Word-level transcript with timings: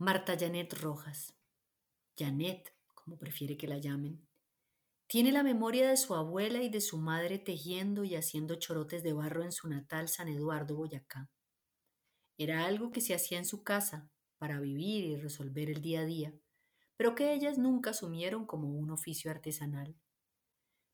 Marta 0.00 0.36
Janet 0.38 0.74
Rojas. 0.74 1.34
Janet, 2.16 2.72
como 2.94 3.18
prefiere 3.18 3.56
que 3.56 3.66
la 3.66 3.78
llamen. 3.78 4.28
Tiene 5.08 5.32
la 5.32 5.42
memoria 5.42 5.88
de 5.88 5.96
su 5.96 6.14
abuela 6.14 6.62
y 6.62 6.68
de 6.68 6.80
su 6.80 6.98
madre 6.98 7.40
tejiendo 7.40 8.04
y 8.04 8.14
haciendo 8.14 8.54
chorotes 8.54 9.02
de 9.02 9.12
barro 9.12 9.42
en 9.42 9.50
su 9.50 9.68
natal 9.68 10.08
San 10.08 10.28
Eduardo, 10.28 10.76
Boyacá. 10.76 11.28
Era 12.36 12.64
algo 12.64 12.92
que 12.92 13.00
se 13.00 13.12
hacía 13.12 13.38
en 13.38 13.44
su 13.44 13.64
casa 13.64 14.08
para 14.38 14.60
vivir 14.60 15.04
y 15.04 15.16
resolver 15.16 15.68
el 15.68 15.82
día 15.82 16.02
a 16.02 16.06
día, 16.06 16.32
pero 16.96 17.16
que 17.16 17.32
ellas 17.32 17.58
nunca 17.58 17.90
asumieron 17.90 18.46
como 18.46 18.68
un 18.68 18.92
oficio 18.92 19.32
artesanal. 19.32 19.96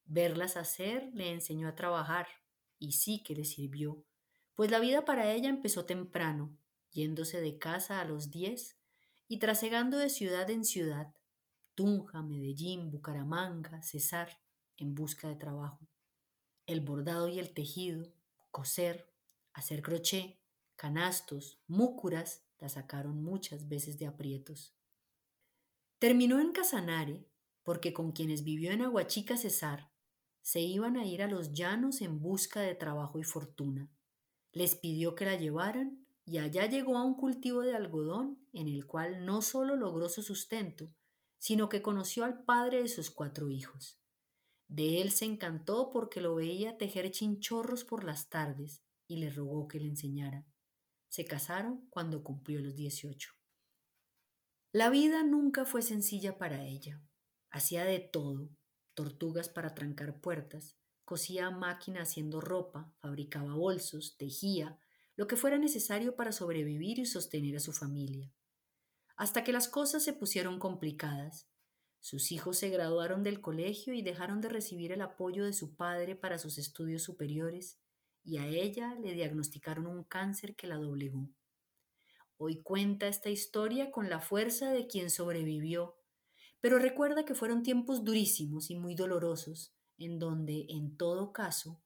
Verlas 0.07 0.57
hacer 0.57 1.11
le 1.13 1.31
enseñó 1.31 1.69
a 1.69 1.75
trabajar, 1.75 2.27
y 2.79 2.93
sí 2.93 3.23
que 3.23 3.35
le 3.35 3.45
sirvió, 3.45 4.03
pues 4.55 4.71
la 4.71 4.81
vida 4.81 5.05
para 5.05 5.31
ella 5.31 5.51
empezó 5.51 5.85
temprano, 5.85 6.57
yéndose 6.91 7.43
de 7.43 7.59
casa 7.59 8.01
a 8.01 8.07
los 8.07 8.31
diez 8.31 8.79
y 9.29 9.39
trasegando 9.39 9.99
de 9.99 10.11
ciudad 10.11 10.51
en 10.51 10.65
ciudad, 10.65 11.15
Tunja, 11.75 12.23
Medellín, 12.23 12.91
Bucaramanga, 12.91 13.83
Cesar, 13.83 14.41
en 14.77 14.95
busca 14.95 15.29
de 15.29 15.37
trabajo. 15.37 15.89
El 16.67 16.81
bordado 16.81 17.29
y 17.29 17.39
el 17.39 17.53
tejido, 17.53 18.13
coser, 18.51 19.13
hacer 19.53 19.83
crochet, 19.83 20.39
canastos, 20.77 21.61
múcuras, 21.67 22.45
la 22.59 22.69
sacaron 22.69 23.23
muchas 23.23 23.69
veces 23.69 23.99
de 23.99 24.07
aprietos. 24.07 24.75
Terminó 25.99 26.41
en 26.41 26.53
Casanare 26.53 27.27
porque 27.63 27.93
con 27.93 28.13
quienes 28.13 28.45
vivió 28.45 28.71
en 28.71 28.83
Aguachica 28.83 29.37
Cesar 29.37 29.91
se 30.43 30.61
iban 30.61 30.97
a 30.97 31.07
ir 31.07 31.23
a 31.23 31.29
los 31.29 31.53
llanos 31.55 32.03
en 32.03 32.21
busca 32.21 32.61
de 32.61 32.75
trabajo 32.75 33.19
y 33.19 33.25
fortuna. 33.25 33.91
Les 34.53 34.75
pidió 34.75 35.15
que 35.15 35.25
la 35.25 35.37
llevaran 35.37 36.04
y 36.27 36.39
allá 36.39 36.67
llegó 36.67 36.97
a 36.97 37.05
un 37.05 37.15
cultivo 37.15 37.63
de 37.63 37.75
algodón 37.75 38.39
en 38.53 38.69
el 38.69 38.87
cual 38.87 39.27
no 39.27 39.43
solo 39.43 39.77
logró 39.77 40.09
su 40.09 40.23
sustento, 40.23 40.93
sino 41.39 41.69
que 41.69 41.83
conoció 41.83 42.25
al 42.25 42.45
padre 42.45 42.83
de 42.83 42.89
sus 42.89 43.11
cuatro 43.11 43.51
hijos. 43.51 44.01
De 44.69 45.03
él 45.03 45.11
se 45.11 45.27
encantó 45.27 45.91
porque 45.91 46.21
lo 46.21 46.35
veía 46.35 46.79
tejer 46.79 47.11
chinchorros 47.11 47.85
por 47.85 48.05
las 48.05 48.31
tardes 48.31 48.83
y 49.07 49.19
le 49.19 49.31
rogó 49.31 49.69
que 49.69 49.79
le 49.79 49.89
enseñara. 49.89 50.47
Se 51.09 51.27
casaron 51.27 51.87
cuando 51.91 52.25
cumplió 52.25 52.61
los 52.61 52.75
18. 52.75 53.31
La 54.73 54.91
vida 54.91 55.23
nunca 55.23 55.65
fue 55.65 55.83
sencilla 55.83 56.39
para 56.39 56.65
ella. 56.65 57.01
Hacía 57.51 57.85
de 57.85 58.01
todo, 58.01 58.49
tortugas 58.95 59.49
para 59.49 59.75
trancar 59.75 60.21
puertas, 60.21 60.77
cosía 61.05 61.47
a 61.47 61.51
máquina 61.51 62.03
haciendo 62.03 62.41
ropa, 62.41 62.93
fabricaba 63.01 63.55
bolsos, 63.55 64.17
tejía, 64.17 64.81
lo 65.17 65.27
que 65.27 65.37
fuera 65.37 65.59
necesario 65.59 66.17
para 66.17 66.33
sobrevivir 66.33 66.99
y 66.99 67.07
sostener 67.07 67.57
a 67.57 67.61
su 67.61 67.73
familia. 67.73 68.33
Hasta 69.17 69.45
que 69.45 69.53
las 69.53 69.69
cosas 69.69 70.03
se 70.03 70.13
pusieron 70.13 70.59
complicadas. 70.59 71.49
Sus 72.01 72.33
hijos 72.33 72.59
se 72.59 72.69
graduaron 72.69 73.23
del 73.23 73.41
colegio 73.41 73.95
y 73.95 74.03
dejaron 74.03 74.41
de 74.41 74.49
recibir 74.49 74.93
el 74.93 75.03
apoyo 75.03 75.45
de 75.45 75.53
su 75.53 75.77
padre 75.77 76.17
para 76.17 76.39
sus 76.39 76.59
estudios 76.59 77.03
superiores, 77.03 77.79
y 78.25 78.39
a 78.39 78.47
ella 78.47 78.95
le 79.01 79.13
diagnosticaron 79.13 79.87
un 79.87 80.03
cáncer 80.03 80.57
que 80.57 80.67
la 80.67 80.77
doblegó. 80.77 81.29
Hoy 82.37 82.63
cuenta 82.63 83.07
esta 83.07 83.31
historia 83.31 83.91
con 83.93 84.11
la 84.11 84.21
fuerza 84.21 84.73
de 84.73 84.87
quien 84.87 85.11
sobrevivió, 85.11 85.97
pero 86.61 86.79
recuerda 86.79 87.25
que 87.25 87.35
fueron 87.35 87.63
tiempos 87.63 88.05
durísimos 88.05 88.71
y 88.71 88.77
muy 88.77 88.95
dolorosos, 88.95 89.75
en 89.99 90.19
donde, 90.19 90.67
en 90.71 90.97
todo 90.97 91.33
caso, 91.33 91.84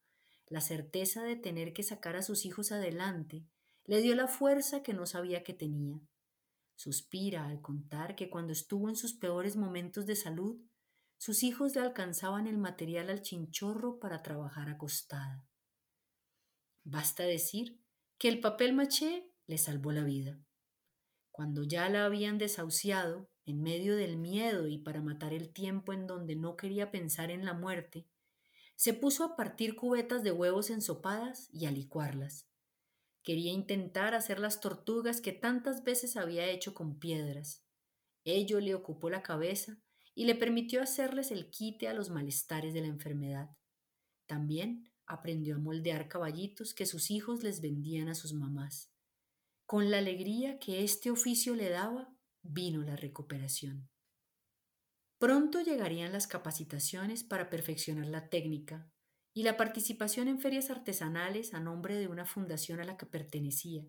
la 0.49 0.61
certeza 0.61 1.23
de 1.23 1.35
tener 1.35 1.73
que 1.73 1.83
sacar 1.83 2.15
a 2.15 2.23
sus 2.23 2.45
hijos 2.45 2.71
adelante 2.71 3.45
le 3.85 4.01
dio 4.01 4.15
la 4.15 4.27
fuerza 4.27 4.83
que 4.83 4.93
no 4.93 5.05
sabía 5.05 5.43
que 5.43 5.53
tenía. 5.53 5.99
Suspira 6.75 7.47
al 7.47 7.61
contar 7.61 8.15
que 8.15 8.29
cuando 8.29 8.53
estuvo 8.53 8.89
en 8.89 8.95
sus 8.95 9.13
peores 9.13 9.55
momentos 9.55 10.05
de 10.05 10.15
salud, 10.15 10.59
sus 11.17 11.43
hijos 11.43 11.75
le 11.75 11.81
alcanzaban 11.81 12.47
el 12.47 12.57
material 12.57 13.09
al 13.09 13.21
chinchorro 13.21 13.99
para 13.99 14.23
trabajar 14.23 14.69
acostada. 14.69 15.45
Basta 16.83 17.23
decir 17.23 17.79
que 18.17 18.29
el 18.29 18.39
papel 18.39 18.73
maché 18.73 19.29
le 19.45 19.57
salvó 19.57 19.91
la 19.91 20.03
vida. 20.03 20.39
Cuando 21.31 21.63
ya 21.63 21.89
la 21.89 22.05
habían 22.05 22.37
desahuciado, 22.37 23.29
en 23.45 23.61
medio 23.61 23.95
del 23.95 24.17
miedo 24.17 24.67
y 24.67 24.77
para 24.77 25.01
matar 25.01 25.33
el 25.33 25.51
tiempo 25.51 25.91
en 25.91 26.05
donde 26.05 26.35
no 26.35 26.55
quería 26.55 26.91
pensar 26.91 27.31
en 27.31 27.45
la 27.45 27.53
muerte, 27.53 28.05
se 28.79 28.93
puso 28.93 29.25
a 29.25 29.35
partir 29.35 29.75
cubetas 29.75 30.23
de 30.23 30.31
huevos 30.31 30.69
ensopadas 30.69 31.49
y 31.51 31.65
a 31.65 31.71
licuarlas. 31.71 32.47
Quería 33.23 33.51
intentar 33.51 34.13
hacer 34.13 34.39
las 34.39 34.61
tortugas 34.61 35.19
que 35.19 35.33
tantas 35.33 35.83
veces 35.83 36.15
había 36.15 36.47
hecho 36.47 36.73
con 36.73 36.97
piedras. 36.97 37.65
Ello 38.23 38.61
le 38.61 38.73
ocupó 38.75 39.09
la 39.09 39.21
cabeza 39.21 39.81
y 40.15 40.23
le 40.23 40.33
permitió 40.33 40.81
hacerles 40.81 41.31
el 41.31 41.49
quite 41.49 41.89
a 41.89 41.93
los 41.93 42.09
malestares 42.09 42.73
de 42.73 42.79
la 42.79 42.87
enfermedad. 42.87 43.49
También 44.27 44.89
aprendió 45.05 45.55
a 45.55 45.59
moldear 45.59 46.07
caballitos 46.07 46.73
que 46.73 46.85
sus 46.85 47.11
hijos 47.11 47.43
les 47.43 47.59
vendían 47.59 48.07
a 48.07 48.15
sus 48.15 48.31
mamás. 48.31 48.93
Con 49.65 49.91
la 49.91 49.97
alegría 49.97 50.57
que 50.57 50.85
este 50.85 51.11
oficio 51.11 51.53
le 51.53 51.69
daba, 51.69 52.15
vino 52.43 52.81
la 52.81 52.95
recuperación. 52.95 53.89
Pronto 55.19 55.59
llegarían 55.59 56.13
las 56.13 56.27
capacitaciones 56.27 57.25
para 57.25 57.49
perfeccionar 57.49 58.07
la 58.07 58.29
técnica 58.29 58.89
y 59.33 59.43
la 59.43 59.57
participación 59.57 60.29
en 60.29 60.39
ferias 60.39 60.69
artesanales 60.69 61.53
a 61.53 61.59
nombre 61.59 61.95
de 61.95 62.07
una 62.07 62.25
fundación 62.25 62.79
a 62.79 62.85
la 62.85 62.95
que 62.95 63.05
pertenecía, 63.05 63.85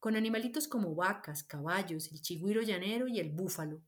con 0.00 0.16
animalitos 0.16 0.66
como 0.66 0.94
vacas, 0.94 1.44
caballos, 1.44 2.10
el 2.12 2.22
chigüiro 2.22 2.62
llanero 2.62 3.08
y 3.08 3.20
el 3.20 3.28
búfalo, 3.28 3.82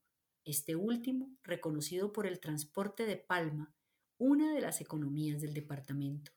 este 0.44 0.76
último 0.76 1.34
reconocido 1.42 2.12
por 2.12 2.26
el 2.26 2.40
transporte 2.40 3.06
de 3.06 3.16
palma, 3.16 3.74
una 4.18 4.52
de 4.52 4.60
las 4.60 4.82
economías 4.82 5.40
del 5.40 5.54
departamento. 5.54 6.32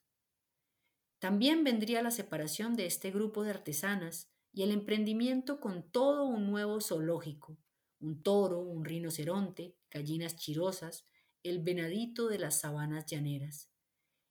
También 1.19 1.65
vendría 1.65 2.01
la 2.01 2.11
separación 2.11 2.77
de 2.77 2.85
este 2.85 3.11
grupo 3.11 3.43
de 3.43 3.49
artesanas 3.49 4.31
y 4.53 4.63
el 4.63 4.71
emprendimiento 4.71 5.59
con 5.59 5.91
todo 5.91 6.23
un 6.23 6.49
nuevo 6.49 6.79
zoológico, 6.79 7.57
un 7.99 8.23
toro, 8.23 8.59
un 8.59 8.85
rinoceronte, 8.85 9.75
gallinas 9.89 10.35
chirosas, 10.35 11.05
el 11.43 11.61
venadito 11.61 12.27
de 12.27 12.39
las 12.39 12.59
sabanas 12.59 13.05
llaneras, 13.05 13.69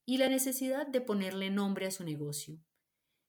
y 0.04 0.18
la 0.18 0.28
necesidad 0.28 0.86
de 0.86 1.00
ponerle 1.00 1.50
nombre 1.50 1.86
a 1.86 1.90
su 1.90 2.04
negocio. 2.04 2.58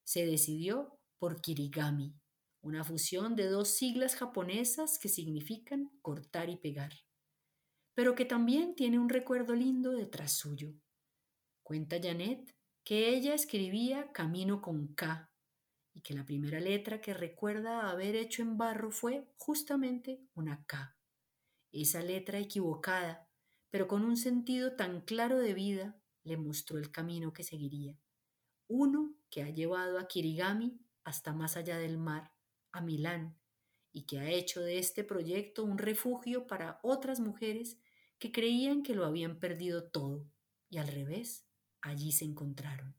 Se 0.03 0.25
decidió 0.25 0.99
por 1.17 1.41
Kirigami, 1.41 2.15
una 2.61 2.83
fusión 2.83 3.35
de 3.35 3.47
dos 3.47 3.69
siglas 3.69 4.15
japonesas 4.15 4.97
que 4.99 5.09
significan 5.09 5.91
cortar 6.01 6.49
y 6.49 6.57
pegar, 6.57 6.93
pero 7.93 8.15
que 8.15 8.25
también 8.25 8.75
tiene 8.75 8.99
un 8.99 9.09
recuerdo 9.09 9.55
lindo 9.55 9.91
detrás 9.91 10.33
suyo. 10.33 10.73
Cuenta 11.63 11.97
Janet 12.01 12.55
que 12.83 13.09
ella 13.09 13.33
escribía 13.33 14.11
Camino 14.11 14.61
con 14.61 14.93
K 14.95 15.28
y 15.99 16.01
que 16.01 16.13
la 16.13 16.25
primera 16.25 16.61
letra 16.61 17.01
que 17.01 17.13
recuerda 17.13 17.89
haber 17.89 18.15
hecho 18.15 18.41
en 18.41 18.57
barro 18.57 18.89
fue 18.89 19.27
justamente 19.35 20.21
una 20.33 20.63
K. 20.65 20.97
Esa 21.73 22.01
letra 22.01 22.39
equivocada, 22.39 23.27
pero 23.69 23.89
con 23.89 24.05
un 24.05 24.15
sentido 24.15 24.77
tan 24.77 25.01
claro 25.01 25.39
de 25.39 25.53
vida, 25.53 26.01
le 26.23 26.37
mostró 26.37 26.77
el 26.77 26.89
camino 26.89 27.33
que 27.33 27.43
seguiría. 27.43 27.99
Uno 28.69 29.13
que 29.29 29.43
ha 29.43 29.49
llevado 29.49 29.99
a 29.99 30.07
Kirigami 30.07 30.79
hasta 31.03 31.33
más 31.33 31.57
allá 31.57 31.77
del 31.77 31.97
mar, 31.97 32.31
a 32.71 32.79
Milán, 32.79 33.37
y 33.91 34.05
que 34.05 34.19
ha 34.19 34.29
hecho 34.29 34.61
de 34.61 34.79
este 34.79 35.03
proyecto 35.03 35.65
un 35.65 35.77
refugio 35.77 36.47
para 36.47 36.79
otras 36.81 37.19
mujeres 37.19 37.77
que 38.19 38.31
creían 38.31 38.83
que 38.83 38.95
lo 38.95 39.05
habían 39.05 39.37
perdido 39.37 39.89
todo, 39.89 40.31
y 40.69 40.77
al 40.77 40.87
revés, 40.87 41.45
allí 41.81 42.13
se 42.13 42.23
encontraron. 42.23 42.98